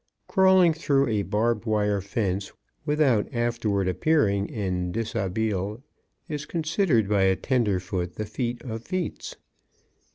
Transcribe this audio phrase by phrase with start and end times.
[0.27, 2.51] Crawling through a barbed wire fence
[2.87, 5.83] without afterward appearing in dishabille
[6.27, 9.35] is considered by a tenderfoot the feat of feats.